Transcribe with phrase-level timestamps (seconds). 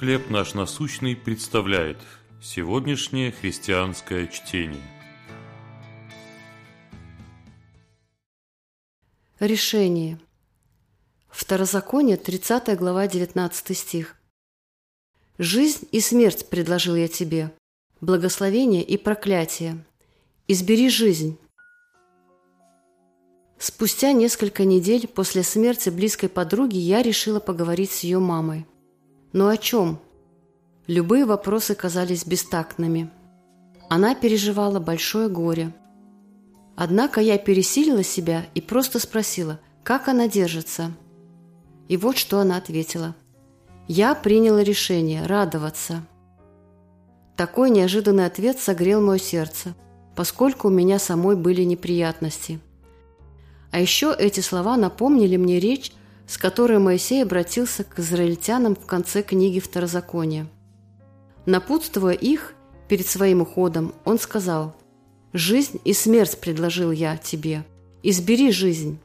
[0.00, 1.98] «Хлеб наш насущный» представляет
[2.42, 4.80] сегодняшнее христианское чтение.
[9.38, 10.18] Решение.
[11.28, 14.16] Второзаконие, 30 глава, 19 стих.
[15.36, 17.52] «Жизнь и смерть предложил я тебе,
[18.00, 19.84] благословение и проклятие.
[20.48, 21.36] Избери жизнь».
[23.58, 28.64] Спустя несколько недель после смерти близкой подруги я решила поговорить с ее мамой.
[29.32, 29.98] Но о чем?
[30.86, 33.10] Любые вопросы казались бестактными.
[33.88, 35.72] Она переживала большое горе.
[36.76, 40.92] Однако я пересилила себя и просто спросила, как она держится.
[41.88, 43.14] И вот что она ответила.
[43.88, 46.06] «Я приняла решение радоваться».
[47.36, 49.74] Такой неожиданный ответ согрел мое сердце,
[50.14, 52.60] поскольку у меня самой были неприятности–
[53.70, 55.92] а еще эти слова напомнили мне речь,
[56.30, 60.46] с которой Моисей обратился к израильтянам в конце книги Второзакония.
[61.44, 62.54] Напутствуя их
[62.88, 64.76] перед своим уходом, он сказал,
[65.32, 67.64] «Жизнь и смерть предложил я тебе,
[68.04, 69.00] избери жизнь».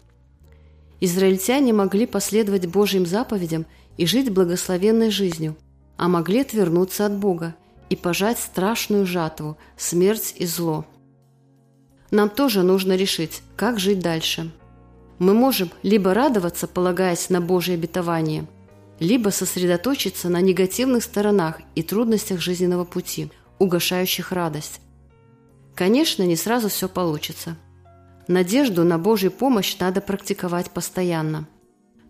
[1.01, 3.65] Израильтяне могли последовать Божьим заповедям
[3.97, 5.55] и жить благословенной жизнью,
[5.97, 7.55] а могли отвернуться от Бога
[7.89, 10.85] и пожать страшную жатву– смерть и зло–
[12.11, 14.51] нам тоже нужно решить, как жить дальше.
[15.19, 18.45] Мы можем либо радоваться, полагаясь на Божье обетование,
[18.99, 24.81] либо сосредоточиться на негативных сторонах и трудностях жизненного пути, угошающих радость.
[25.73, 27.57] Конечно, не сразу все получится.
[28.27, 31.47] Надежду на Божью помощь надо практиковать постоянно.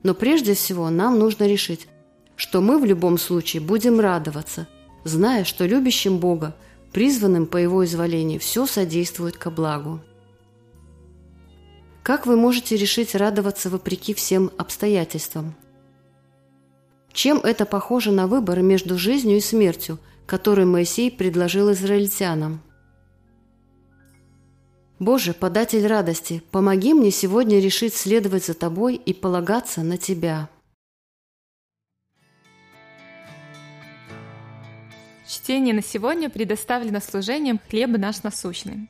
[0.03, 1.87] Но прежде всего нам нужно решить,
[2.35, 4.67] что мы в любом случае будем радоваться,
[5.03, 6.55] зная, что любящим Бога
[6.95, 9.99] призванным по его изволению, все содействует ко благу.
[12.05, 15.55] Как вы можете решить радоваться вопреки всем обстоятельствам?
[17.11, 22.61] Чем это похоже на выбор между жизнью и смертью, который Моисей предложил израильтянам?
[24.99, 30.47] Боже, податель радости, помоги мне сегодня решить следовать за Тобой и полагаться на Тебя.
[35.27, 38.89] Чтение на сегодня предоставлено служением «Хлеб наш насущный».